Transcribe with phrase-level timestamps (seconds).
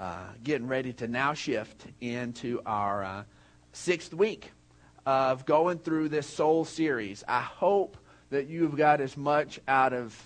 [0.00, 3.22] uh, getting ready to now shift into our uh,
[3.72, 4.50] sixth week
[5.04, 7.22] of going through this soul series.
[7.28, 7.98] I hope
[8.30, 10.16] that you've got as much out of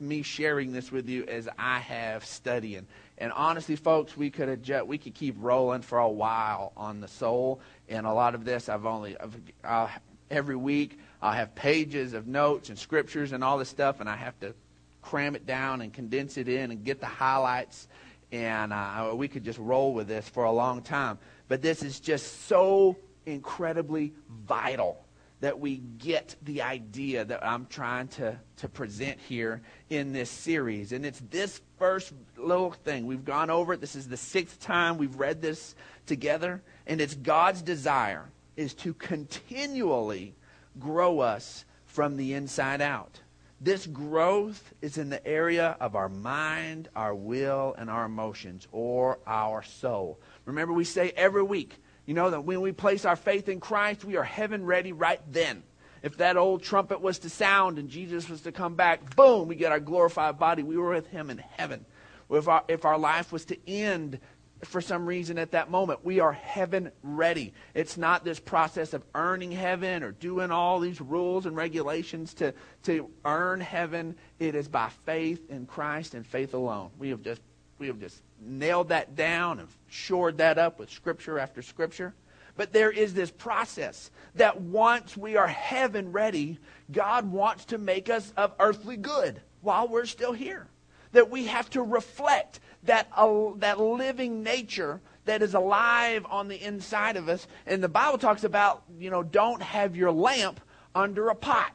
[0.00, 2.86] me sharing this with you as I have studying.
[3.18, 7.08] And honestly, folks, we could adjust, we could keep rolling for a while on the
[7.08, 7.60] soul.
[7.88, 9.16] And a lot of this, I've only
[9.62, 9.90] I've,
[10.30, 14.16] every week I'll have pages of notes and scriptures and all this stuff, and I
[14.16, 14.54] have to
[15.02, 17.88] cram it down and condense it in and get the highlights.
[18.32, 21.18] And uh, we could just roll with this for a long time.
[21.48, 22.96] But this is just so
[23.26, 25.04] incredibly vital
[25.40, 30.92] that we get the idea that I'm trying to, to present here in this series.
[30.92, 33.06] And it's this first little thing.
[33.06, 33.80] We've gone over it.
[33.80, 35.74] This is the sixth time we've read this
[36.06, 36.62] together.
[36.86, 40.34] And it's God's desire is to continually
[40.78, 43.20] grow us from the inside out.
[43.62, 49.20] This growth is in the area of our mind, our will, and our emotions, or
[49.24, 50.18] our soul.
[50.46, 54.04] Remember, we say every week, you know, that when we place our faith in Christ,
[54.04, 55.62] we are heaven ready right then.
[56.02, 59.54] If that old trumpet was to sound and Jesus was to come back, boom, we
[59.54, 60.64] get our glorified body.
[60.64, 61.84] We were with him in heaven.
[62.28, 64.18] If our, if our life was to end
[64.64, 67.52] for some reason at that moment, we are heaven ready.
[67.74, 72.54] It's not this process of earning heaven or doing all these rules and regulations to,
[72.84, 74.14] to earn heaven.
[74.38, 76.90] It is by faith in Christ and faith alone.
[76.98, 77.42] We have just,
[77.78, 82.14] we have just nailed that down and shored that up with scripture after scripture.
[82.56, 86.58] But there is this process that once we are heaven ready,
[86.90, 90.68] God wants to make us of earthly good while we're still here.
[91.12, 96.60] That we have to reflect that, uh, that living nature that is alive on the
[96.62, 97.46] inside of us.
[97.66, 100.60] And the Bible talks about, you know, don't have your lamp
[100.94, 101.74] under a pot,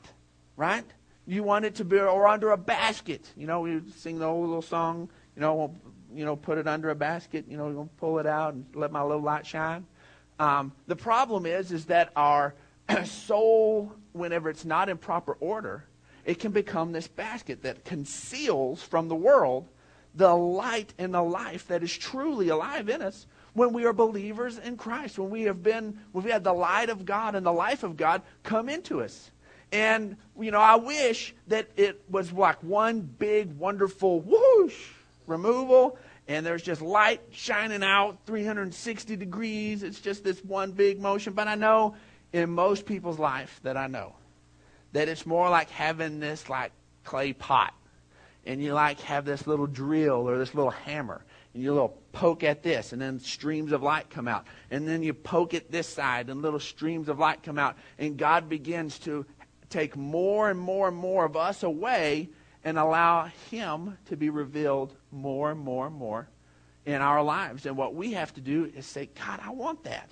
[0.56, 0.84] right?
[1.26, 3.32] You want it to be, or under a basket.
[3.38, 5.76] You know, we sing the old little song, you know,
[6.14, 9.02] you know, put it under a basket, you know, pull it out and let my
[9.02, 9.86] little light shine.
[10.40, 12.54] Um, the problem is, is that our
[13.06, 15.86] soul, whenever it's not in proper order,
[16.26, 19.68] it can become this basket that conceals from the world
[20.18, 24.58] the light and the life that is truly alive in us when we are believers
[24.58, 27.54] in Christ, when we have been, when we had the light of God and the
[27.54, 29.32] life of God come into us.
[29.72, 34.90] And, you know, I wish that it was like one big, wonderful whoosh
[35.28, 35.98] removal,
[36.28, 39.84] and there's just light shining out 360 degrees.
[39.84, 41.34] It's just this one big motion.
[41.34, 41.96] But I know
[42.34, 44.16] in most people's life that I know
[44.94, 46.72] that it's more like having this like
[47.04, 47.74] clay pot.
[48.48, 51.24] And you like have this little drill or this little hammer.
[51.54, 54.48] And you little poke at this, and then streams of light come out.
[54.72, 57.76] And then you poke at this side, and little streams of light come out.
[58.00, 59.26] And God begins to
[59.70, 62.30] take more and more and more of us away
[62.64, 66.30] and allow Him to be revealed more and more and more
[66.86, 67.66] in our lives.
[67.66, 70.10] And what we have to do is say, God, I want that.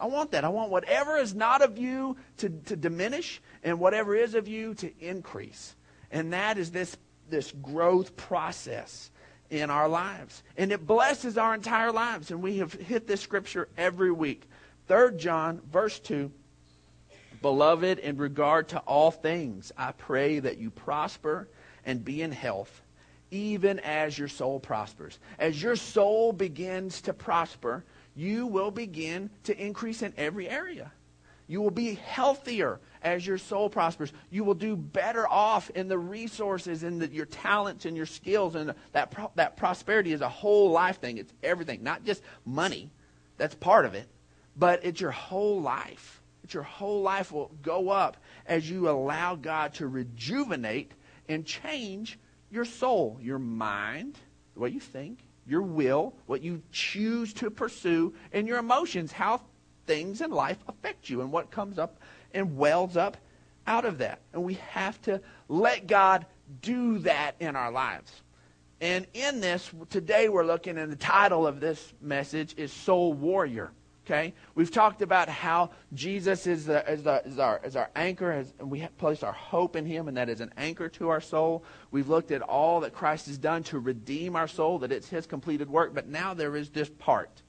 [0.00, 0.44] I want that.
[0.44, 4.74] I want whatever is not of you to, to diminish and whatever is of you
[4.74, 5.76] to increase.
[6.10, 6.96] And that is this,
[7.30, 9.10] this growth process
[9.50, 10.42] in our lives.
[10.56, 12.30] And it blesses our entire lives.
[12.30, 14.48] And we have hit this scripture every week.
[14.88, 16.30] 3 John, verse 2.
[17.42, 21.48] Beloved, in regard to all things, I pray that you prosper
[21.86, 22.82] and be in health,
[23.30, 25.18] even as your soul prospers.
[25.38, 30.92] As your soul begins to prosper, you will begin to increase in every area.
[31.50, 34.12] You will be healthier as your soul prospers.
[34.30, 38.54] You will do better off in the resources and your talents and your skills.
[38.54, 41.18] And that, pro- that prosperity is a whole life thing.
[41.18, 42.92] It's everything, not just money.
[43.36, 44.06] That's part of it.
[44.56, 46.22] But it's your whole life.
[46.44, 50.92] It's your whole life will go up as you allow God to rejuvenate
[51.28, 52.16] and change
[52.48, 54.16] your soul, your mind,
[54.54, 55.18] the way you think,
[55.48, 59.40] your will, what you choose to pursue, and your emotions, how
[59.90, 61.98] things in life affect you and what comes up
[62.32, 63.16] and wells up
[63.66, 64.20] out of that.
[64.32, 66.26] And we have to let God
[66.62, 68.22] do that in our lives.
[68.80, 73.72] And in this, today we're looking, and the title of this message is Soul Warrior.
[74.06, 74.32] Okay?
[74.54, 78.54] We've talked about how Jesus is, the, is, the, is, our, is our anchor, as,
[78.60, 81.64] and we place our hope in him, and that is an anchor to our soul.
[81.90, 85.26] We've looked at all that Christ has done to redeem our soul, that it's his
[85.26, 85.94] completed work.
[85.94, 87.42] But now there is this part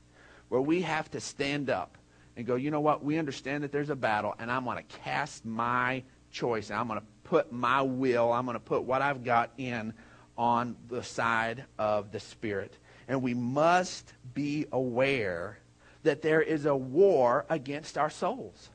[0.49, 1.97] where we have to stand up
[2.36, 3.04] and go, you know what?
[3.04, 6.69] We understand that there's a battle, and I'm going to cast my choice.
[6.69, 9.94] And I'm going to put my will, I'm going to put what I've got in
[10.38, 12.74] on the side of the Spirit.
[13.07, 15.60] And we must be aware
[16.04, 18.69] that there is a war against our souls.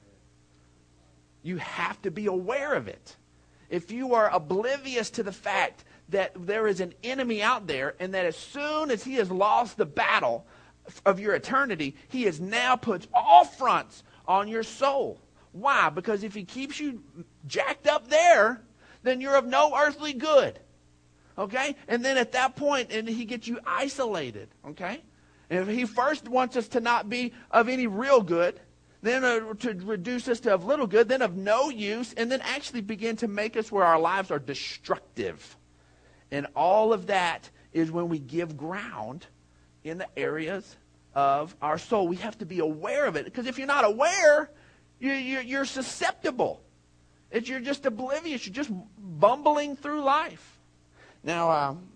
[1.42, 3.16] You have to be aware of it.
[3.68, 8.14] If you are oblivious to the fact that there is an enemy out there, and
[8.14, 10.46] that as soon as he has lost the battle
[11.04, 15.20] of your eternity, he has now put all fronts on your soul.
[15.52, 15.88] Why?
[15.90, 17.02] Because if he keeps you
[17.46, 18.62] jacked up there,
[19.02, 20.58] then you're of no earthly good.
[21.38, 21.76] Okay?
[21.88, 24.48] And then at that point, and he gets you isolated.
[24.68, 25.02] Okay?
[25.48, 28.60] And if he first wants us to not be of any real good,
[29.02, 32.40] then uh, to reduce us to of little good, then of no use, and then
[32.42, 35.56] actually begin to make us where our lives are destructive.
[36.30, 39.26] And all of that is when we give ground
[39.88, 40.76] in the areas
[41.14, 42.08] of our soul.
[42.08, 43.24] We have to be aware of it.
[43.24, 44.50] Because if you're not aware,
[44.98, 46.60] you, you, you're susceptible.
[47.32, 48.46] You're just oblivious.
[48.46, 50.58] You're just bumbling through life.
[51.22, 51.88] Now, um,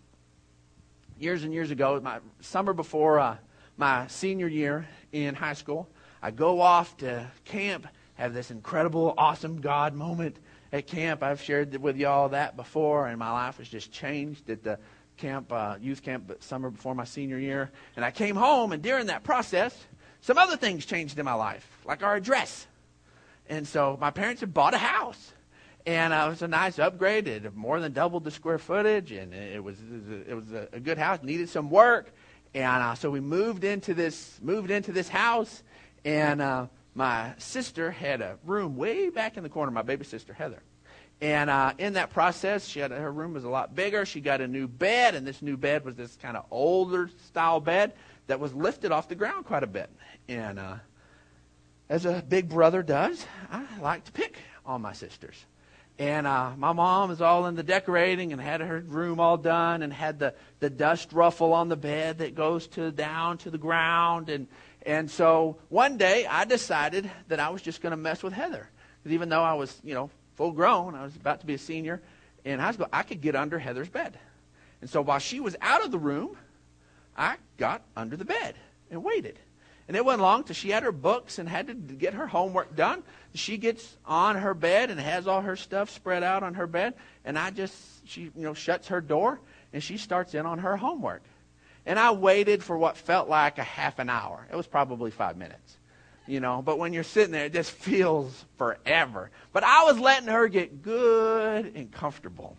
[1.19, 3.37] years and years ago, my summer before uh,
[3.76, 5.88] my senior year in high school,
[6.22, 10.37] I go off to camp, have this incredible, awesome God moment
[10.72, 11.22] at camp.
[11.22, 14.78] I've shared with y'all that before, and my life was just changed at the
[15.20, 17.70] camp, uh, youth camp, summer before my senior year.
[17.96, 19.76] And I came home, and during that process,
[20.20, 22.67] some other things changed in my life, like our address.
[23.49, 25.32] And so my parents had bought a house.
[25.87, 27.26] And uh, it was a nice upgrade.
[27.26, 29.78] It more than doubled the square footage, and it was
[30.28, 31.20] it was a, a good house.
[31.23, 32.12] Needed some work,
[32.52, 35.62] and uh, so we moved into this moved into this house.
[36.05, 39.73] And uh, my sister had a room way back in the corner.
[39.73, 40.62] My baby sister Heather,
[41.20, 44.06] and uh, in that process, she had her room was a lot bigger.
[44.06, 47.61] She got a new bed, and this new bed was this kind of older style
[47.61, 47.93] bed
[48.26, 49.90] that was lifted off the ground quite a bit.
[50.28, 50.76] And uh,
[51.90, 55.44] as a big brother does, I like to pick on my sisters.
[55.99, 59.82] And uh, my mom is all in the decorating and had her room all done
[59.82, 63.58] and had the, the dust ruffle on the bed that goes to down to the
[63.58, 64.31] ground.
[64.31, 64.46] And,
[64.87, 68.70] and so one day I decided that I was just going to mess with Heather.
[69.02, 70.08] Because even though I was, you know,
[70.40, 72.00] full grown, I was about to be a senior
[72.46, 74.19] in high school, I could get under Heather's bed.
[74.81, 76.34] And so while she was out of the room,
[77.14, 78.54] I got under the bed
[78.90, 79.38] and waited.
[79.87, 82.75] And it wasn't long till she had her books and had to get her homework
[82.75, 83.02] done.
[83.34, 86.94] She gets on her bed and has all her stuff spread out on her bed.
[87.22, 87.76] And I just,
[88.08, 89.40] she, you know, shuts her door
[89.75, 91.22] and she starts in on her homework.
[91.84, 94.46] And I waited for what felt like a half an hour.
[94.50, 95.76] It was probably five minutes.
[96.31, 99.32] You know, but when you're sitting there, it just feels forever.
[99.53, 102.56] But I was letting her get good and comfortable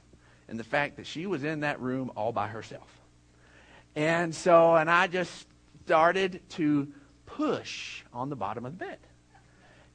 [0.50, 2.90] in the fact that she was in that room all by herself.
[3.96, 5.48] And so, and I just
[5.86, 6.92] started to
[7.26, 8.98] push on the bottom of the bed.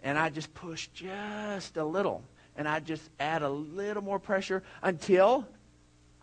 [0.03, 2.23] And I just pushed just a little.
[2.57, 5.47] And I just add a little more pressure until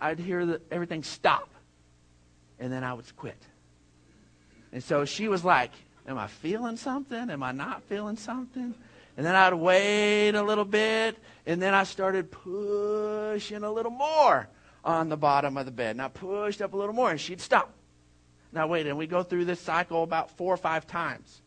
[0.02, 1.50] I'd hear the, everything stop.
[2.60, 3.38] And then I would quit.
[4.72, 5.70] And so she was like,
[6.08, 7.30] Am I feeling something?
[7.30, 8.74] Am I not feeling something?
[9.16, 11.18] And then I'd wait a little bit.
[11.46, 14.50] And then I started pushing a little more
[14.84, 15.92] on the bottom of the bed.
[15.92, 17.72] And I pushed up a little more, and she'd stop.
[18.52, 21.42] Now, wait, and we go through this cycle about four or five times.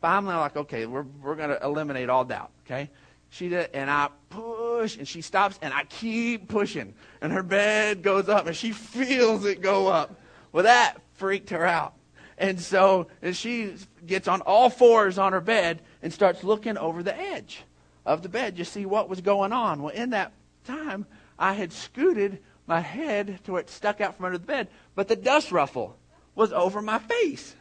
[0.00, 2.90] Finally, I'm like, okay, we're, we're going to eliminate all doubt, okay?
[3.30, 6.94] She did, and I push, and she stops, and I keep pushing.
[7.20, 10.20] And her bed goes up, and she feels it go up.
[10.52, 11.94] Well, that freaked her out.
[12.38, 13.74] And so she
[14.06, 17.64] gets on all fours on her bed and starts looking over the edge
[18.04, 19.82] of the bed to see what was going on.
[19.82, 20.32] Well, in that
[20.64, 21.06] time,
[21.38, 25.08] I had scooted my head to where it stuck out from under the bed, but
[25.08, 25.96] the dust ruffle
[26.34, 27.54] was over my face.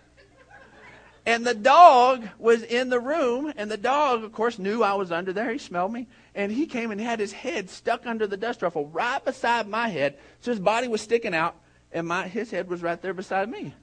[1.26, 5.12] And the dog was in the room, and the dog, of course, knew I was
[5.12, 5.52] under there.
[5.52, 8.88] He smelled me, and he came and had his head stuck under the dust ruffle
[8.88, 10.18] right beside my head.
[10.40, 11.56] So his body was sticking out,
[11.92, 13.76] and my, his head was right there beside me.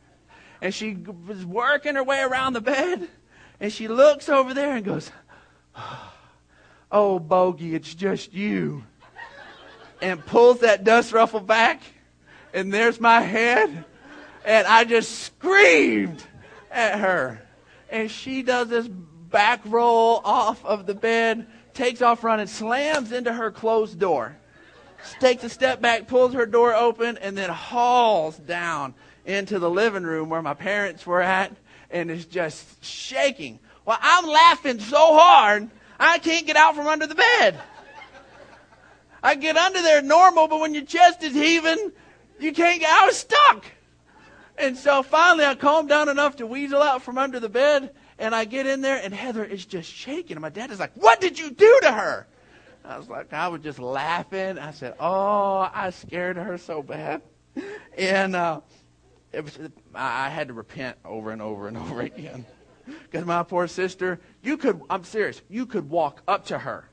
[0.61, 0.97] And she
[1.27, 3.09] was working her way around the bed,
[3.61, 5.11] and she looks over there and goes,
[6.91, 8.85] Oh, Bogey, it's just you.
[10.01, 11.83] And pulls that dust ruffle back,
[12.55, 13.85] and there's my head
[14.49, 16.25] and I just screamed
[16.71, 17.43] at her.
[17.91, 23.31] And she does this back roll off of the bed, takes off running, slams into
[23.31, 24.37] her closed door,
[25.21, 30.05] takes a step back, pulls her door open, and then hauls down into the living
[30.05, 31.55] room where my parents were at
[31.91, 33.59] and is just shaking.
[33.85, 37.59] Well, I'm laughing so hard, I can't get out from under the bed.
[39.23, 41.93] I get under there normal, but when your chest is heaving,
[42.39, 43.13] you can't get out.
[43.13, 43.65] stuck.
[44.57, 48.35] And so finally, I calmed down enough to weasel out from under the bed, and
[48.35, 50.37] I get in there, and Heather is just shaking.
[50.37, 52.27] And my dad is like, What did you do to her?
[52.85, 54.59] I was like, I was just laughing.
[54.59, 57.23] I said, Oh, I scared her so bad.
[57.97, 58.61] And uh,
[59.33, 59.59] was,
[59.95, 62.47] I had to repent over and over and over again.
[62.87, 66.89] Because my poor sister, you could, I'm serious, you could walk up to her.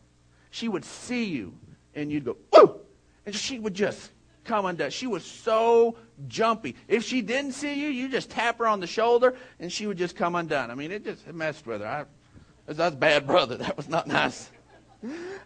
[0.50, 1.54] She would see you,
[1.94, 2.80] and you'd go, Ooh!
[3.26, 4.12] And she would just
[4.46, 4.92] come undone.
[4.92, 6.76] She was so jumpy.
[6.88, 9.98] If she didn't see you, you just tap her on the shoulder and she would
[9.98, 10.72] just come undone.
[10.72, 11.88] I mean, it just it messed with her.
[11.88, 13.58] I, that's bad brother.
[13.66, 14.50] That was not nice.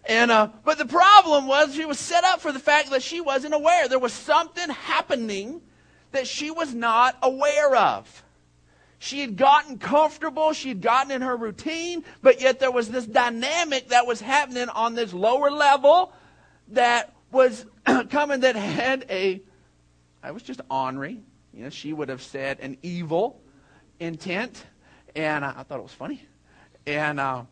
[0.05, 3.19] And uh, but the problem was she was set up for the fact that she
[3.19, 3.88] wasn't aware.
[3.88, 5.62] There was something happening
[6.12, 8.24] that she was not aware of.
[9.00, 13.06] She had gotten comfortable, she had gotten in her routine, but yet there was this
[13.06, 16.12] dynamic that was happening on this lower level
[16.70, 17.66] that was
[18.10, 19.42] coming that had a
[20.22, 21.22] I was just ornery.
[21.54, 23.42] You know, she would have said an evil
[24.00, 24.66] intent,
[25.16, 26.22] and I, thought it was funny.
[26.86, 27.44] And uh,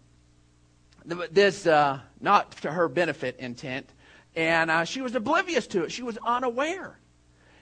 [1.06, 3.90] this uh, not to her benefit intent,
[4.36, 5.92] and uh, she was oblivious to it.
[5.92, 7.00] She was unaware,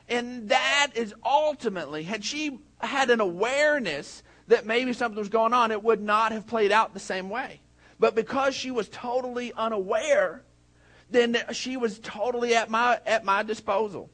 [0.07, 5.71] and that is ultimately had she had an awareness that maybe something was going on,
[5.71, 7.61] it would not have played out the same way.
[7.99, 10.43] But because she was totally unaware,
[11.09, 14.09] then she was totally at my at my disposal.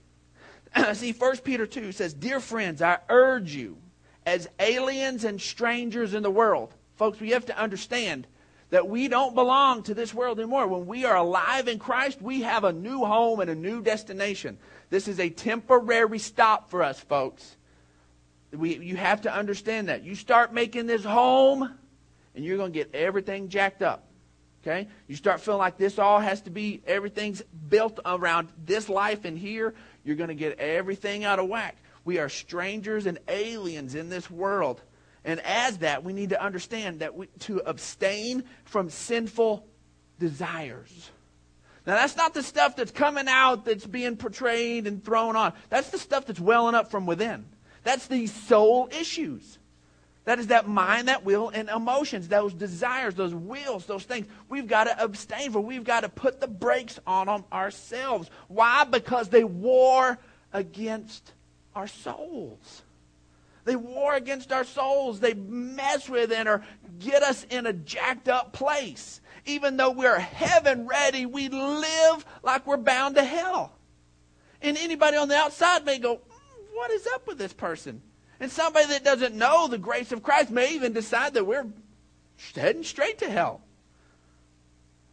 [0.93, 3.77] See, 1 Peter 2 says, Dear friends, I urge you,
[4.25, 6.73] as aliens and strangers in the world.
[6.95, 8.27] Folks, we have to understand
[8.71, 10.65] that we don't belong to this world anymore.
[10.65, 14.57] When we are alive in Christ, we have a new home and a new destination.
[14.89, 17.57] This is a temporary stop for us, folks.
[18.51, 20.03] We, you have to understand that.
[20.03, 21.69] You start making this home,
[22.33, 24.07] and you're going to get everything jacked up.
[24.63, 24.87] Okay?
[25.07, 29.37] You start feeling like this all has to be, everything's built around this life and
[29.37, 29.73] here,
[30.03, 31.77] you're going to get everything out of whack.
[32.05, 34.81] We are strangers and aliens in this world.
[35.23, 39.65] And as that, we need to understand that we, to abstain from sinful
[40.19, 41.11] desires.
[41.85, 45.53] Now, that's not the stuff that's coming out that's being portrayed and thrown on.
[45.69, 47.45] That's the stuff that's welling up from within.
[47.83, 49.57] That's the soul issues.
[50.25, 54.27] That is that mind, that will, and emotions, those desires, those wills, those things.
[54.49, 55.65] We've got to abstain from.
[55.65, 58.29] We've got to put the brakes on them ourselves.
[58.47, 58.83] Why?
[58.83, 60.19] Because they war
[60.53, 61.33] against
[61.75, 62.83] our souls.
[63.63, 65.19] They war against our souls.
[65.19, 66.63] They mess with and or
[66.99, 69.21] get us in a jacked up place.
[69.45, 73.73] Even though we're heaven ready, we live like we're bound to hell.
[74.61, 78.01] And anybody on the outside may go, hmm, What is up with this person?
[78.39, 81.67] And somebody that doesn't know the grace of Christ may even decide that we're
[82.55, 83.61] heading straight to hell.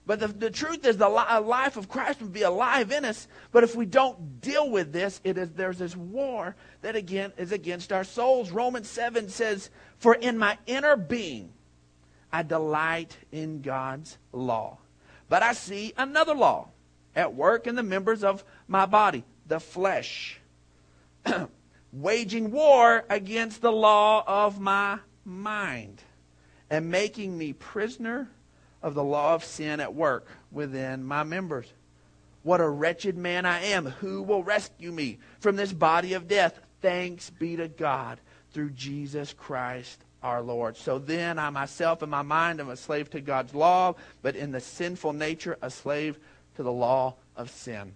[0.08, 3.28] But the, the truth is, the li- life of Christ would be alive in us.
[3.52, 7.52] But if we don't deal with this, it is, there's this war that again is
[7.52, 8.50] against our souls.
[8.50, 11.52] Romans 7 says, For in my inner being
[12.32, 14.78] I delight in God's law.
[15.28, 16.68] But I see another law
[17.14, 20.40] at work in the members of my body, the flesh.
[21.92, 26.02] waging war against the law of my mind
[26.70, 28.30] and making me prisoner
[28.82, 31.66] of the law of sin at work within my members.
[32.42, 33.86] What a wretched man I am.
[33.86, 36.58] Who will rescue me from this body of death?
[36.80, 38.20] Thanks be to God
[38.52, 40.76] through Jesus Christ our Lord.
[40.76, 44.52] So then I myself in my mind am a slave to God's law, but in
[44.52, 46.18] the sinful nature a slave
[46.56, 47.94] to the law of sin.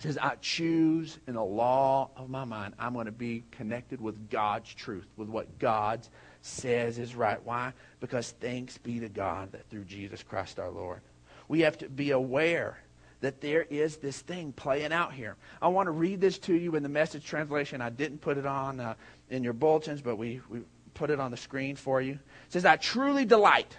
[0.00, 4.30] Says, I choose in the law of my mind, I'm going to be connected with
[4.30, 6.00] God's truth, with what God
[6.40, 7.38] says is right.
[7.44, 7.74] Why?
[8.00, 11.02] Because thanks be to God that through Jesus Christ our Lord.
[11.48, 12.78] We have to be aware
[13.20, 15.36] that there is this thing playing out here.
[15.60, 17.82] I want to read this to you in the message translation.
[17.82, 18.94] I didn't put it on uh,
[19.28, 20.60] in your bulletins, but we, we
[20.94, 22.12] put it on the screen for you.
[22.12, 23.76] It says, I truly delight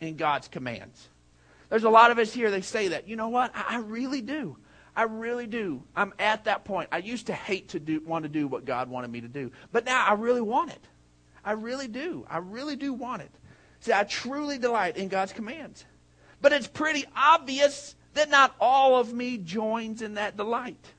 [0.00, 1.08] in God's commands.
[1.70, 3.08] There's a lot of us here, they say that.
[3.08, 3.52] You know what?
[3.54, 4.58] I, I really do.
[4.96, 5.82] I really do.
[5.96, 6.88] I'm at that point.
[6.92, 9.50] I used to hate to do, want to do what God wanted me to do,
[9.72, 10.86] but now I really want it.
[11.44, 12.24] I really do.
[12.28, 13.30] I really do want it.
[13.80, 15.84] See, I truly delight in God's commands.
[16.40, 20.92] But it's pretty obvious that not all of me joins in that delight.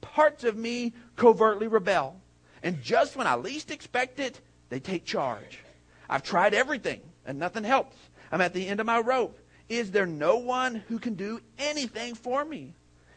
[0.00, 2.20] Parts of me covertly rebel.
[2.62, 5.60] And just when I least expect it, they take charge.
[6.08, 7.96] I've tried everything, and nothing helps.
[8.32, 9.38] I'm at the end of my rope.
[9.68, 12.74] Is there no one who can do anything for me?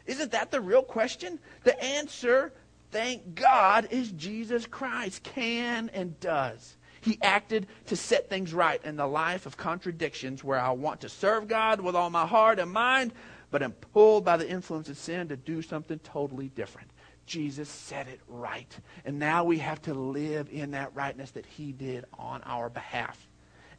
[0.08, 1.40] Isn't that the real question?
[1.64, 2.54] The answer,
[2.92, 6.78] thank God, is Jesus Christ can and does.
[7.02, 11.10] He acted to set things right in the life of contradictions where I want to
[11.10, 13.14] serve God with all my heart and mind,
[13.52, 16.90] but am pulled by the influence of sin to do something totally different.
[17.26, 18.74] Jesus set it right.
[19.06, 23.27] And now we have to live in that rightness that he did on our behalf.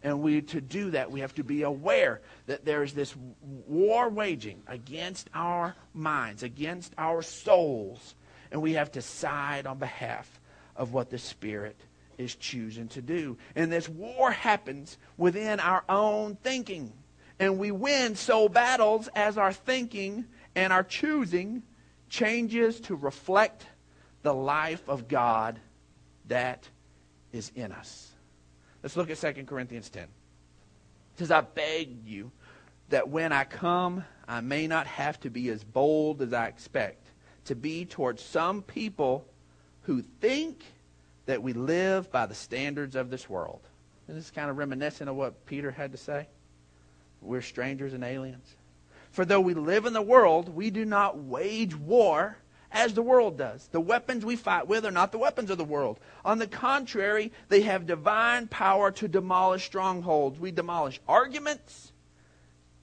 [0.02, 4.08] And we to do that, we have to be aware that there is this war
[4.08, 8.14] waging against our minds, against our souls,
[8.52, 10.40] and we have to side on behalf
[10.76, 11.76] of what the Spirit
[12.16, 13.36] is choosing to do.
[13.56, 16.92] And this war happens within our own thinking.
[17.40, 21.62] And we win soul battles as our thinking and our choosing
[22.08, 23.66] changes to reflect
[24.22, 25.60] the life of God
[26.26, 26.68] that
[27.32, 28.07] is in us.
[28.82, 30.04] Let's look at 2 Corinthians 10.
[30.04, 30.08] It
[31.16, 32.30] says, I beg you
[32.90, 37.06] that when I come, I may not have to be as bold as I expect,
[37.46, 39.26] to be towards some people
[39.82, 40.62] who think
[41.26, 43.60] that we live by the standards of this world.
[44.06, 46.28] And this is kind of reminiscent of what Peter had to say.
[47.20, 48.54] We're strangers and aliens.
[49.10, 52.36] For though we live in the world, we do not wage war
[52.70, 53.68] as the world does.
[53.68, 55.98] The weapons we fight with are not the weapons of the world.
[56.24, 60.38] On the contrary, they have divine power to demolish strongholds.
[60.38, 61.92] We demolish arguments.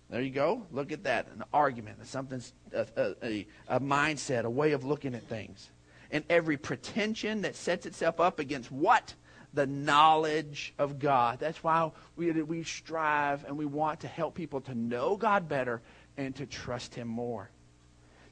[0.09, 0.65] There you go.
[0.71, 1.27] Look at that.
[1.33, 2.05] An argument.
[2.07, 2.41] Something,
[2.73, 2.87] a,
[3.23, 5.69] a, a mindset, a way of looking at things.
[6.11, 9.13] And every pretension that sets itself up against what?
[9.53, 11.39] The knowledge of God.
[11.39, 15.81] That's why we, we strive and we want to help people to know God better
[16.17, 17.49] and to trust Him more.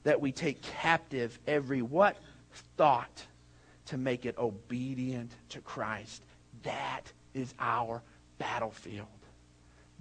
[0.03, 2.17] That we take captive every what?
[2.77, 3.25] Thought
[3.85, 6.23] to make it obedient to Christ.
[6.63, 8.01] That is our
[8.37, 9.07] battlefield.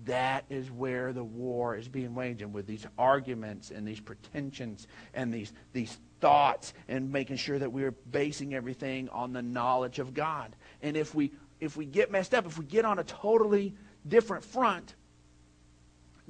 [0.05, 4.89] That is where the war is being waged and with these arguments and these pretensions
[5.15, 10.15] and these, these thoughts and making sure that we're basing everything on the knowledge of
[10.15, 10.57] God.
[10.83, 11.33] And if we
[11.63, 13.73] if we get messed up, if we get on a totally
[14.09, 14.97] different front,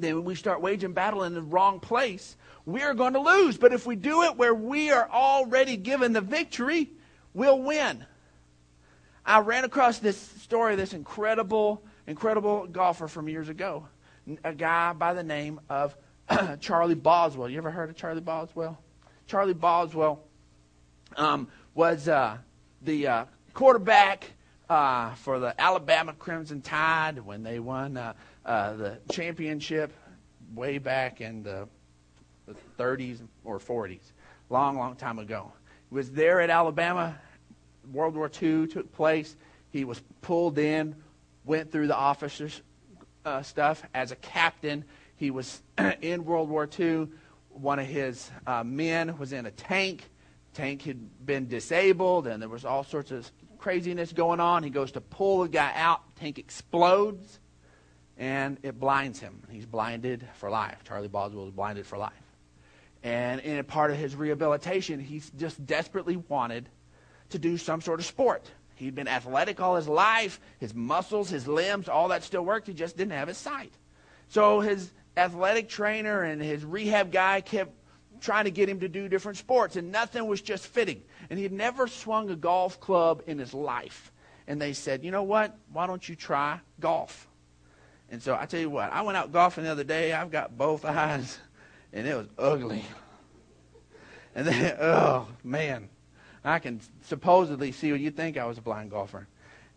[0.02, 3.56] then we start waging battle in the wrong place, we're going to lose.
[3.56, 6.90] But if we do it where we are already given the victory,
[7.34, 8.04] we'll win.
[9.24, 13.86] I ran across this story, of this incredible, incredible golfer from years ago.
[14.44, 15.96] A guy by the name of
[16.60, 17.48] Charlie Boswell.
[17.48, 18.78] You ever heard of Charlie Boswell?
[19.26, 20.22] Charlie Boswell
[21.16, 22.38] um, was uh,
[22.82, 24.32] the uh, quarterback
[24.68, 27.96] uh, for the Alabama Crimson Tide when they won
[28.44, 29.92] uh, the championship
[30.54, 31.68] way back in the,
[32.46, 34.12] the 30s or 40s,
[34.50, 35.52] long, long time ago.
[35.88, 37.18] He was there at Alabama.
[37.92, 39.36] World War II took place.
[39.70, 40.94] He was pulled in,
[41.44, 42.62] went through the officers'
[43.24, 44.84] uh, stuff as a captain.
[45.16, 45.62] He was
[46.00, 47.08] in World War II.
[47.50, 50.08] One of his uh, men was in a tank.
[50.54, 54.62] Tank had been disabled, and there was all sorts of craziness going on.
[54.62, 56.00] He goes to pull the guy out.
[56.16, 57.38] Tank explodes
[58.22, 59.42] and it blinds him.
[59.50, 60.78] He's blinded for life.
[60.86, 62.12] Charlie Boswell is blinded for life.
[63.02, 66.68] And in a part of his rehabilitation, he just desperately wanted
[67.30, 68.48] to do some sort of sport.
[68.76, 70.38] He'd been athletic all his life.
[70.60, 72.68] His muscles, his limbs, all that still worked.
[72.68, 73.72] He just didn't have his sight.
[74.28, 77.72] So his athletic trainer and his rehab guy kept
[78.20, 81.02] trying to get him to do different sports, and nothing was just fitting.
[81.28, 84.12] And he'd never swung a golf club in his life.
[84.46, 85.58] And they said, you know what?
[85.72, 87.26] Why don't you try golf?
[88.12, 90.12] And so I tell you what, I went out golfing the other day.
[90.12, 91.38] I've got both eyes,
[91.94, 92.84] and it was ugly.
[94.34, 95.88] And then, oh man,
[96.44, 99.26] I can supposedly see what you think I was a blind golfer.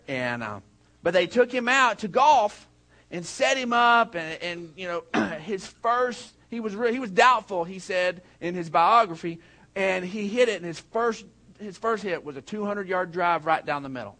[0.10, 0.60] And uh,
[1.02, 2.68] but they took him out to golf
[3.10, 5.04] and set him up, and, and you know
[5.40, 7.64] his first he was re- he was doubtful.
[7.64, 9.40] He said in his biography,
[9.78, 11.24] and he hit it, and his first
[11.58, 14.18] his first hit was a 200 yard drive right down the middle.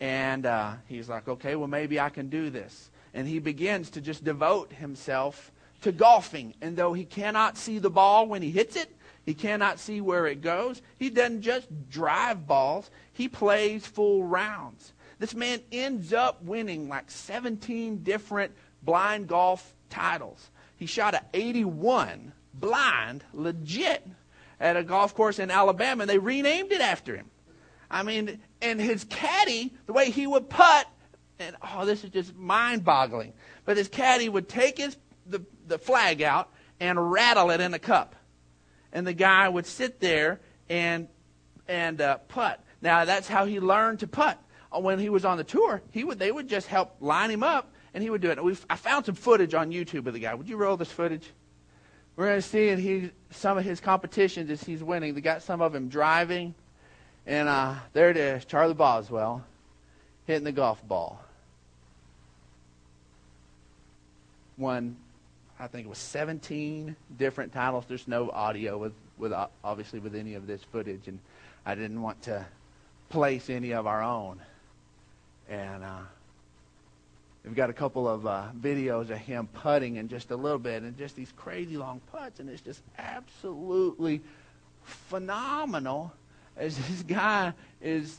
[0.00, 4.00] And uh, he's like, okay, well maybe I can do this and he begins to
[4.00, 6.54] just devote himself to golfing.
[6.60, 8.94] And though he cannot see the ball when he hits it,
[9.24, 14.94] he cannot see where it goes, he doesn't just drive balls, he plays full rounds.
[15.18, 20.50] This man ends up winning like 17 different blind golf titles.
[20.76, 24.06] He shot a 81 blind, legit,
[24.60, 27.30] at a golf course in Alabama, and they renamed it after him.
[27.90, 30.86] I mean, and his caddy, the way he would putt,
[31.38, 33.32] and oh, this is just mind boggling.
[33.64, 34.96] But his caddy would take his,
[35.26, 38.16] the, the flag out and rattle it in a cup.
[38.92, 41.08] And the guy would sit there and,
[41.66, 42.64] and uh, putt.
[42.80, 44.42] Now, that's how he learned to putt.
[44.70, 47.42] Uh, when he was on the tour, he would, they would just help line him
[47.42, 48.42] up, and he would do it.
[48.42, 50.34] we I found some footage on YouTube of the guy.
[50.34, 51.30] Would you roll this footage?
[52.16, 55.14] We're going to see he, some of his competitions as he's winning.
[55.14, 56.54] They got some of him driving.
[57.26, 59.44] And uh, there it is, Charlie Boswell
[60.28, 61.20] hitting the golf ball.
[64.58, 64.96] Won,
[65.58, 67.84] I think it was 17 different titles.
[67.88, 71.18] There's no audio with, with uh, obviously with any of this footage, and
[71.64, 72.44] I didn't want to
[73.08, 74.40] place any of our own.
[75.48, 76.00] And uh,
[77.44, 80.82] we've got a couple of uh, videos of him putting in just a little bit,
[80.82, 84.20] and just these crazy long putts, and it's just absolutely
[84.82, 86.12] phenomenal
[86.56, 88.18] as this guy is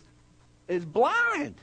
[0.67, 1.55] is blind.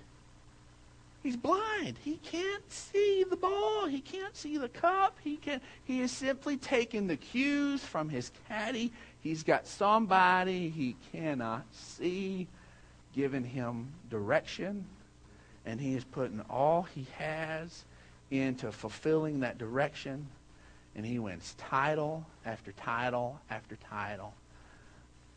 [1.26, 1.98] He's blind.
[2.04, 3.86] He can't see the ball.
[3.86, 5.18] He can't see the cup.
[5.24, 8.92] He can he is simply taking the cues from his caddy.
[9.22, 12.46] He's got somebody he cannot see
[13.12, 14.86] giving him direction
[15.64, 17.84] and he is putting all he has
[18.30, 20.28] into fulfilling that direction
[20.94, 24.32] and he wins title after title after title.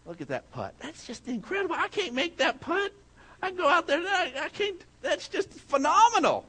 [0.06, 0.76] Look at that putt.
[0.78, 1.74] That's just incredible.
[1.76, 2.94] I can't make that putt.
[3.42, 6.46] I go out there, I, I can't, that's just phenomenal.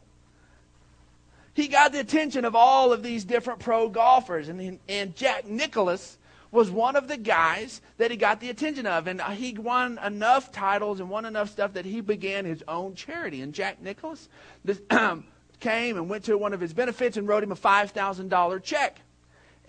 [1.54, 6.16] He got the attention of all of these different pro golfers, and, and Jack Nicklaus
[6.50, 9.06] was one of the guys that he got the attention of.
[9.06, 13.42] And he won enough titles and won enough stuff that he began his own charity.
[13.42, 14.28] And Jack Nicklaus
[14.64, 15.24] this, um,
[15.60, 19.00] came and went to one of his benefits and wrote him a $5,000 check.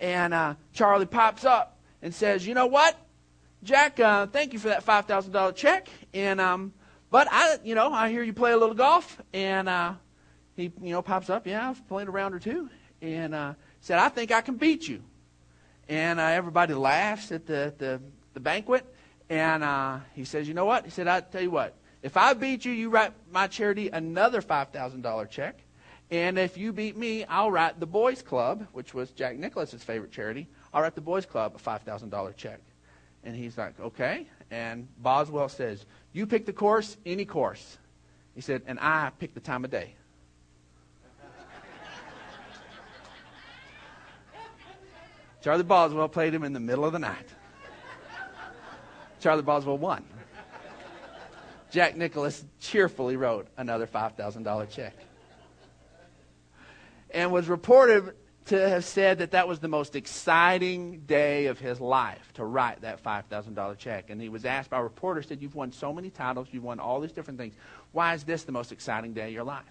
[0.00, 2.96] And uh, Charlie pops up and says, You know what?
[3.62, 5.88] Jack, uh, thank you for that $5,000 check.
[6.12, 6.72] And um,
[7.12, 9.92] but I, you know, I hear you play a little golf, and uh,
[10.56, 11.46] he, you know, pops up.
[11.46, 12.70] Yeah, I've played a round or two,
[13.02, 15.02] and uh, said, I think I can beat you.
[15.90, 18.00] And uh, everybody laughs at the the,
[18.32, 18.86] the banquet,
[19.28, 20.86] and uh, he says, you know what?
[20.86, 24.40] He said, I tell you what, if I beat you, you write my charity another
[24.40, 25.60] five thousand dollar check,
[26.10, 30.12] and if you beat me, I'll write the boys' club, which was Jack Nicklaus's favorite
[30.12, 30.48] charity.
[30.72, 32.60] I'll write the boys' club a five thousand dollar check.
[33.24, 34.26] And he's like, okay.
[34.50, 37.78] And Boswell says, you pick the course, any course.
[38.34, 39.94] He said, and I pick the time of day.
[45.42, 47.28] Charlie Boswell played him in the middle of the night.
[49.20, 50.04] Charlie Boswell won.
[51.70, 54.94] Jack Nicklaus cheerfully wrote another $5,000 check.
[57.10, 58.14] And was reported
[58.46, 62.80] to have said that that was the most exciting day of his life to write
[62.82, 64.10] that $5,000 check.
[64.10, 66.80] And he was asked by a reporter, said, You've won so many titles, you've won
[66.80, 67.54] all these different things.
[67.92, 69.64] Why is this the most exciting day of your life?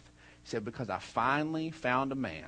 [0.44, 2.48] He said, Because I finally found a man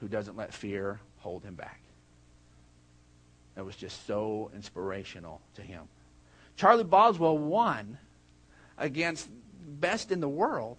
[0.00, 1.80] who doesn't let fear hold him back.
[3.56, 5.82] That was just so inspirational to him.
[6.56, 7.98] Charlie Boswell won
[8.78, 9.28] against
[9.80, 10.78] best in the world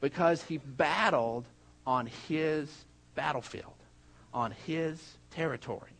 [0.00, 1.44] because he battled
[1.86, 2.70] on his
[3.14, 3.75] battlefield
[4.36, 5.90] on his territory.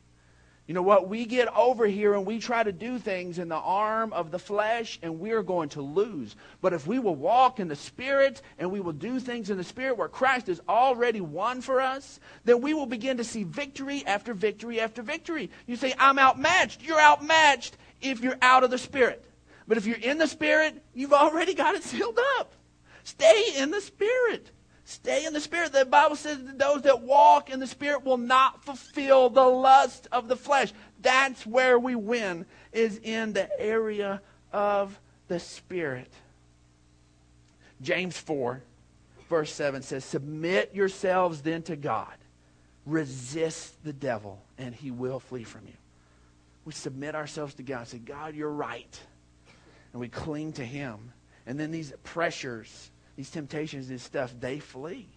[0.66, 1.08] You know what?
[1.08, 4.38] We get over here and we try to do things in the arm of the
[4.38, 6.36] flesh, and we're going to lose.
[6.60, 9.64] But if we will walk in the Spirit and we will do things in the
[9.64, 14.04] Spirit where Christ has already won for us, then we will begin to see victory
[14.06, 15.50] after victory after victory.
[15.66, 16.82] You say, I'm outmatched.
[16.82, 19.24] You're outmatched if you're out of the Spirit.
[19.68, 22.52] But if you're in the Spirit, you've already got it sealed up.
[23.04, 24.50] Stay in the Spirit.
[24.88, 25.72] Stay in the Spirit.
[25.72, 30.06] The Bible says that those that walk in the Spirit will not fulfill the lust
[30.12, 30.72] of the flesh.
[31.02, 34.22] That's where we win, is in the area
[34.52, 34.96] of
[35.26, 36.12] the Spirit.
[37.82, 38.62] James 4,
[39.28, 42.14] verse 7 says, Submit yourselves then to God.
[42.86, 45.74] Resist the devil, and he will flee from you.
[46.64, 49.00] We submit ourselves to God say, God, you're right.
[49.92, 51.12] And we cling to him.
[51.44, 55.08] And then these pressures these temptations and stuff, they flee.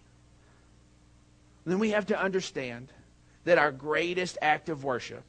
[1.66, 2.92] then we have to understand
[3.44, 5.24] that our greatest act of worship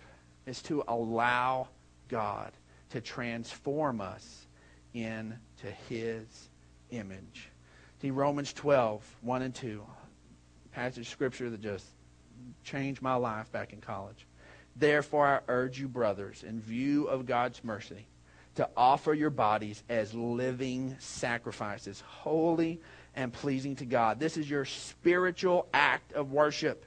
[0.46, 1.68] is to allow
[2.08, 2.52] God
[2.90, 4.48] to transform us
[4.94, 6.50] into his
[6.90, 7.50] image.
[8.02, 9.84] See, Romans 12, 1 and 2,
[10.72, 11.86] passage scripture that just
[12.64, 14.26] changed my life back in college.
[14.76, 18.08] Therefore, I urge you, brothers, in view of God's mercy,
[18.56, 22.82] to offer your bodies as living sacrifices, holy
[23.16, 24.20] and pleasing to God.
[24.20, 26.86] This is your spiritual act of worship.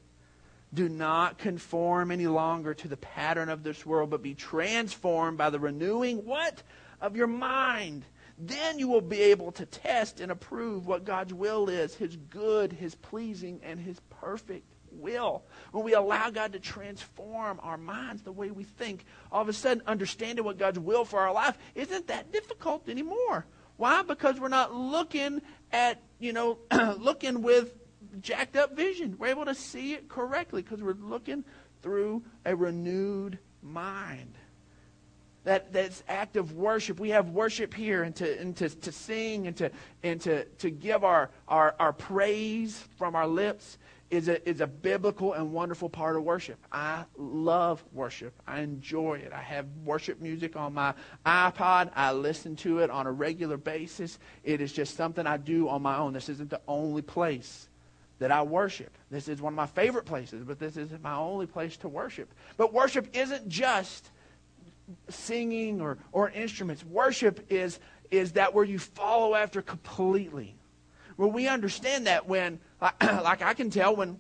[0.73, 5.51] Do not conform any longer to the pattern of this world, but be transformed by
[5.51, 6.63] the renewing what?
[7.01, 8.05] Of your mind.
[8.37, 12.73] Then you will be able to test and approve what God's will is, his good,
[12.73, 18.33] his pleasing, and his perfect will, when we allow God to transform our minds, the
[18.33, 22.07] way we think, all of a sudden understanding what God's will for our life isn't
[22.09, 23.47] that difficult anymore.
[23.77, 24.03] Why?
[24.03, 26.59] Because we're not looking at, you know,
[26.99, 27.75] looking with
[28.21, 29.17] jacked up vision.
[29.19, 31.45] We're able to see it correctly because we're looking
[31.83, 34.35] through a renewed mind.
[35.45, 36.99] That that's act of worship.
[36.99, 39.71] We have worship here and to and to, to sing and to
[40.03, 43.79] and to, to give our, our, our praise from our lips
[44.11, 46.59] is a, is a biblical and wonderful part of worship.
[46.73, 48.33] I love worship.
[48.47, 49.33] I enjoy it.
[49.33, 50.95] I have worship music on my
[51.27, 51.91] iPod.
[51.95, 54.19] I listen to it on a regular basis.
[54.45, 56.13] It is just something I do on my own.
[56.13, 57.69] This isn't the only place
[58.19, 58.97] that I worship.
[59.11, 62.33] This is one of my favorite places, but this isn't my only place to worship.
[62.57, 64.11] But worship isn't just
[65.09, 66.85] singing or, or instruments.
[66.85, 67.79] Worship is,
[68.11, 70.57] is that where you follow after completely
[71.17, 74.19] where we understand that when, like I can tell when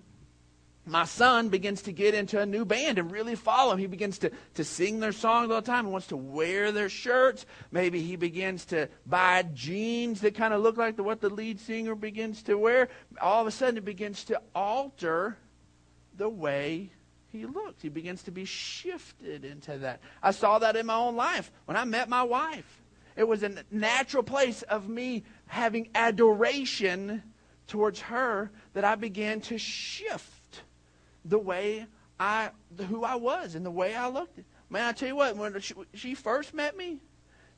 [0.86, 3.74] my son begins to get into a new band and really follow.
[3.74, 5.86] He begins to, to sing their songs all the time.
[5.86, 7.46] He wants to wear their shirts.
[7.70, 11.58] Maybe he begins to buy jeans that kind of look like the, what the lead
[11.58, 12.90] singer begins to wear.
[13.20, 15.38] All of a sudden, it begins to alter
[16.16, 16.90] the way
[17.34, 17.82] he looks.
[17.82, 20.00] He begins to be shifted into that.
[20.22, 22.82] I saw that in my own life when I met my wife.
[23.16, 27.22] It was a natural place of me having adoration
[27.66, 30.62] towards her that I began to shift
[31.24, 31.86] the way
[32.18, 32.50] I,
[32.88, 34.38] who I was and the way I looked.
[34.70, 37.00] Man, I tell you what, when she, she first met me,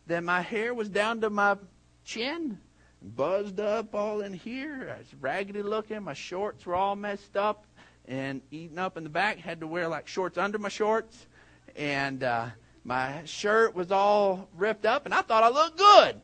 [0.06, 1.56] then my hair was down to my
[2.04, 2.58] chin,
[3.02, 4.92] buzzed up all in here.
[4.94, 6.02] I was raggedy looking.
[6.02, 7.66] My shorts were all messed up
[8.06, 9.38] and eaten up in the back.
[9.38, 11.26] Had to wear like shorts under my shorts,
[11.74, 12.46] and uh,
[12.84, 15.04] my shirt was all ripped up.
[15.04, 16.20] And I thought I looked good.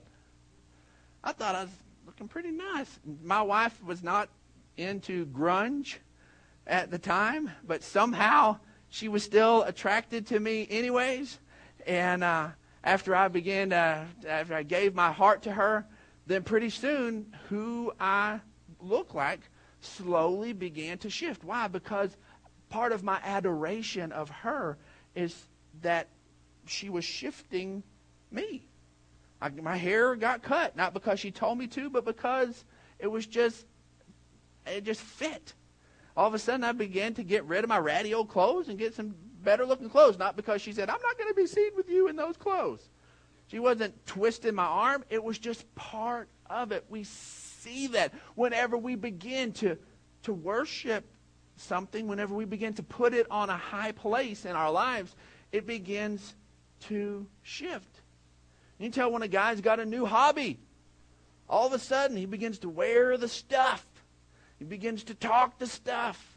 [1.25, 1.73] I thought I was
[2.07, 2.99] looking pretty nice.
[3.23, 4.29] My wife was not
[4.77, 5.97] into grunge
[6.67, 11.39] at the time, but somehow she was still attracted to me anyways.
[11.87, 12.49] And uh,
[12.85, 15.87] after I began, to, after I gave my heart to her,
[16.27, 18.41] then pretty soon who I
[18.81, 19.41] look like
[19.85, 21.45] slowly began to shift.
[21.45, 21.69] Why?
[21.69, 22.17] Because
[22.69, 24.79] part of my adoration of her
[25.15, 25.49] is
[25.83, 26.09] that
[26.67, 27.83] she was shifting
[28.31, 28.63] me.
[29.41, 32.65] I, my hair got cut, not because she told me to, but because
[32.99, 33.67] it was just,
[34.67, 35.55] it just fit
[36.17, 38.79] all of a sudden I began to get rid of my ratty old clothes and
[38.79, 40.19] get some better looking clothes.
[40.19, 42.89] Not because she said, I'm not going to be seen with you in those clothes.
[43.49, 45.05] She wasn't twisting my arm.
[45.11, 46.85] It was just part of it.
[46.89, 47.05] We
[47.63, 49.79] see that whenever we begin to,
[50.25, 51.05] to worship
[51.57, 55.15] something, whenever we begin to put it on a high place in our lives,
[55.53, 56.35] it begins
[56.81, 58.01] to shift.
[58.79, 60.59] You can tell when a guy's got a new hobby.
[61.49, 63.87] All of a sudden, he begins to wear the stuff
[64.63, 66.32] he begins to talk the stuff.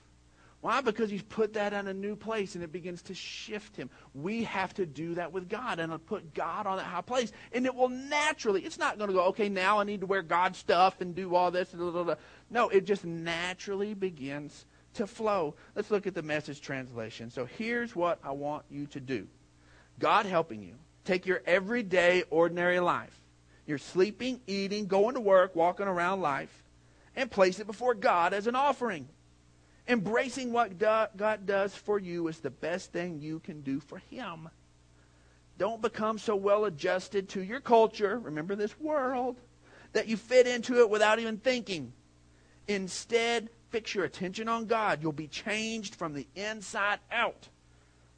[0.66, 0.82] Why?
[0.82, 3.88] Because he's put that in a new place and it begins to shift him.
[4.16, 7.32] We have to do that with God and put God on that high place.
[7.52, 10.24] And it will naturally, it's not going to go, okay, now I need to wear
[10.24, 11.70] God stuff and do all this.
[11.70, 12.16] Blah, blah, blah.
[12.50, 15.54] No, it just naturally begins to flow.
[15.76, 17.30] Let's look at the message translation.
[17.30, 19.28] So here's what I want you to do
[20.00, 20.74] God helping you.
[21.04, 23.22] Take your everyday, ordinary life.
[23.68, 26.64] You're sleeping, eating, going to work, walking around life
[27.16, 29.08] and place it before God as an offering.
[29.88, 34.50] Embracing what God does for you is the best thing you can do for Him.
[35.58, 39.38] Don't become so well adjusted to your culture, remember this world,
[39.94, 41.94] that you fit into it without even thinking.
[42.68, 45.02] Instead, fix your attention on God.
[45.02, 47.48] You'll be changed from the inside out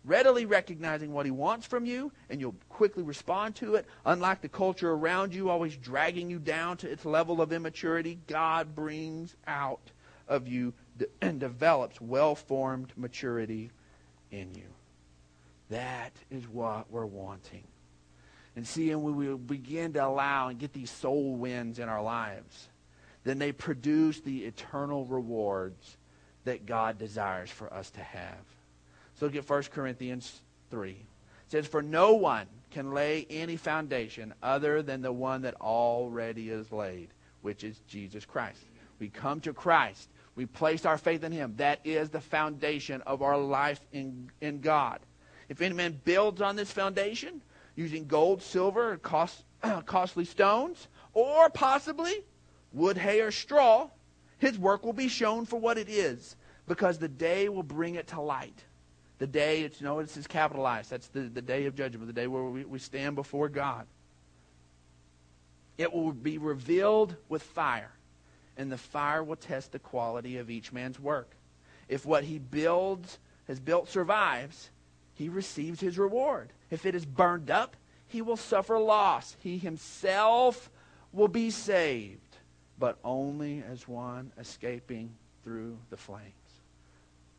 [0.08, 3.86] readily recognizing what he wants from you, and you'll quickly respond to it.
[4.06, 8.74] Unlike the culture around you, always dragging you down to its level of immaturity, God
[8.74, 9.92] brings out
[10.28, 10.74] of you
[11.22, 13.72] and develops well formed maturity
[14.32, 14.68] in you.
[15.70, 17.64] That is what we're wanting.
[18.56, 22.70] And see, and we begin to allow and get these soul wins in our lives,
[23.24, 25.98] then they produce the eternal rewards
[26.46, 28.38] that God desires for us to have.
[29.16, 30.92] So look at 1 Corinthians 3.
[30.92, 30.98] It
[31.50, 36.72] says, For no one can lay any foundation other than the one that already is
[36.72, 37.10] laid,
[37.42, 38.64] which is Jesus Christ.
[39.00, 40.10] We come to Christ.
[40.38, 41.56] We place our faith in him.
[41.58, 45.00] That is the foundation of our life in, in God.
[45.50, 47.42] If any man builds on this foundation
[47.76, 49.44] using gold, silver, cost,
[49.88, 52.24] costly stones, or possibly
[52.72, 53.90] wood, hay, or straw,
[54.38, 56.36] his work will be shown for what it is,
[56.68, 58.64] because the day will bring it to light.
[59.18, 60.92] The day, it's, you know, is capitalized.
[60.92, 63.88] That's the, the day of judgment, the day where we, we stand before God.
[65.80, 67.92] It will be revealed with fire,
[68.58, 71.32] and the fire will test the quality of each man's work.
[71.88, 74.70] If what he builds, has built, survives,
[75.14, 76.52] he receives his reward.
[76.70, 77.76] If it is burned up,
[78.08, 79.36] he will suffer loss.
[79.40, 80.70] He himself
[81.14, 82.38] will be saved,
[82.78, 86.34] but only as one escaping through the flames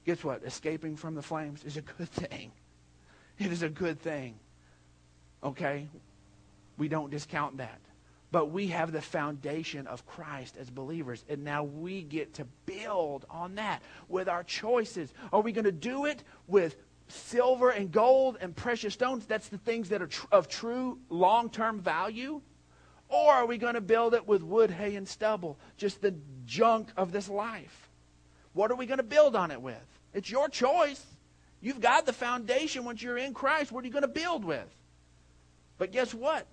[0.08, 0.42] guess what?
[0.42, 2.50] Escaping from the flames is a good thing.
[3.38, 4.36] It is a good thing.
[5.44, 5.86] Okay?
[6.78, 7.78] We don't discount that.
[8.30, 13.24] But we have the foundation of Christ as believers, and now we get to build
[13.30, 15.12] on that with our choices.
[15.32, 16.76] Are we going to do it with
[17.08, 19.24] silver and gold and precious stones?
[19.24, 22.42] That's the things that are tr- of true long term value.
[23.08, 26.14] Or are we going to build it with wood, hay, and stubble, just the
[26.44, 27.88] junk of this life?
[28.52, 29.82] What are we going to build on it with?
[30.12, 31.02] It's your choice.
[31.62, 33.72] You've got the foundation once you're in Christ.
[33.72, 34.68] What are you going to build with?
[35.78, 36.46] But guess what?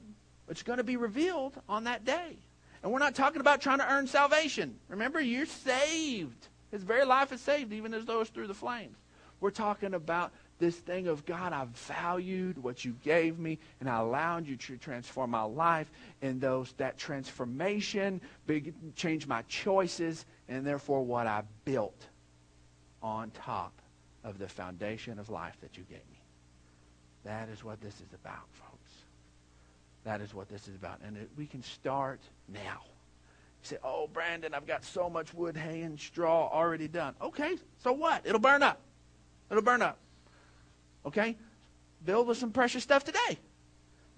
[0.49, 2.37] It's going to be revealed on that day.
[2.83, 4.75] And we're not talking about trying to earn salvation.
[4.89, 6.47] Remember, you're saved.
[6.71, 8.97] His very life is saved, even as though it's through the flames.
[9.39, 13.97] We're talking about this thing of God, I valued what you gave me, and I
[13.97, 15.91] allowed you to transform my life.
[16.21, 22.07] And those that transformation big, changed my choices, and therefore what I built
[23.03, 23.73] on top
[24.23, 26.21] of the foundation of life that you gave me.
[27.25, 28.47] That is what this is about.
[30.05, 31.01] That is what this is about.
[31.03, 32.81] And it, we can start now.
[33.61, 37.15] You say, oh, Brandon, I've got so much wood, hay, and straw already done.
[37.21, 38.21] Okay, so what?
[38.25, 38.79] It'll burn up.
[39.49, 39.97] It'll burn up.
[41.05, 41.35] Okay?
[42.05, 43.39] Build with some precious stuff today.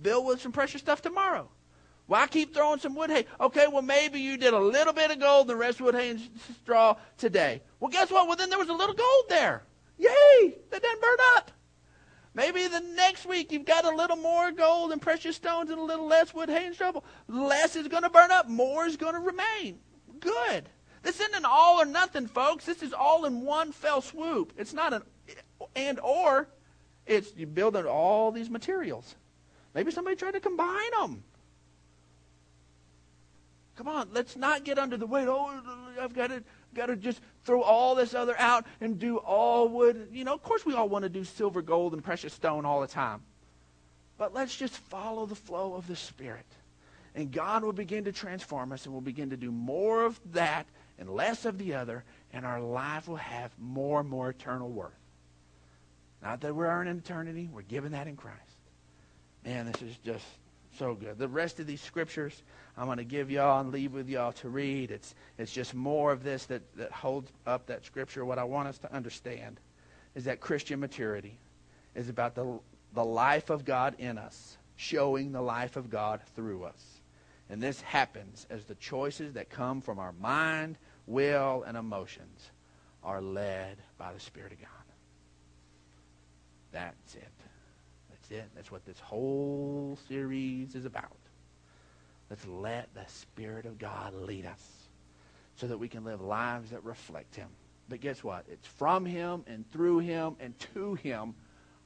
[0.02, 1.50] Build with some precious stuff tomorrow.
[2.06, 3.26] Why keep throwing some wood hay?
[3.40, 6.22] Okay, well, maybe you did a little bit of gold, the rest wood hay and
[6.62, 7.62] straw today.
[7.80, 8.28] Well, guess what?
[8.28, 9.64] Well, then there was a little gold there.
[9.98, 10.56] Yay!
[10.70, 11.52] That didn't burn up.
[12.38, 15.84] Maybe the next week you've got a little more gold and precious stones and a
[15.84, 17.04] little less wood, hay, and stubble.
[17.28, 18.48] Less is going to burn up.
[18.48, 19.80] More is going to remain.
[20.20, 20.70] Good.
[21.02, 22.64] This isn't an all or nothing, folks.
[22.64, 24.54] This is all in one fell swoop.
[24.56, 25.02] It's not an
[25.76, 26.48] and or.
[27.08, 29.16] It's you building all these materials.
[29.74, 31.24] Maybe somebody tried to combine them.
[33.78, 35.28] Come on, let's not get under the weight.
[35.28, 35.60] Oh,
[36.00, 36.44] I've got to
[36.76, 40.10] got to just throw all this other out and do all wood.
[40.12, 42.82] You know, of course we all want to do silver, gold, and precious stone all
[42.82, 43.22] the time.
[44.18, 46.46] But let's just follow the flow of the Spirit.
[47.16, 50.68] And God will begin to transform us and we'll begin to do more of that
[51.00, 54.92] and less of the other, and our life will have more and more eternal worth.
[56.24, 58.38] Not that we're earning eternity, we're given that in Christ.
[59.46, 60.26] Man, this is just
[60.78, 61.18] so good.
[61.18, 62.42] The rest of these scriptures
[62.78, 64.92] I'm going to give y'all and leave with y'all to read.
[64.92, 68.24] It's, it's just more of this that, that holds up that scripture.
[68.24, 69.60] What I want us to understand
[70.14, 71.40] is that Christian maturity
[71.96, 72.60] is about the,
[72.94, 77.02] the life of God in us, showing the life of God through us.
[77.50, 80.78] And this happens as the choices that come from our mind,
[81.08, 82.52] will, and emotions
[83.04, 84.70] are led by the Spirit of God.
[86.72, 87.37] That's it.
[88.30, 88.50] That's it.
[88.56, 91.16] That's what this whole series is about.
[92.30, 94.62] Let's let the Spirit of God lead us
[95.56, 97.48] so that we can live lives that reflect Him.
[97.90, 98.46] But guess what?
[98.52, 101.36] It's from Him and through Him and to Him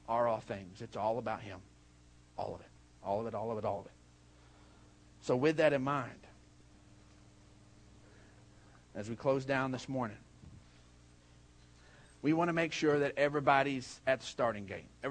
[0.08, 0.82] are all things.
[0.82, 1.58] It's all about Him.
[2.36, 2.66] All of it.
[3.04, 3.92] All of it, all of it, all of it.
[5.22, 6.10] So, with that in mind,
[8.94, 10.16] as we close down this morning,
[12.22, 14.86] we want to make sure that everybody's at the starting gate.
[15.02, 15.10] Everybody